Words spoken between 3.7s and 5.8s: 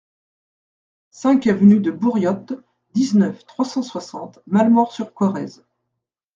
soixante, Malemort-sur-Corrèze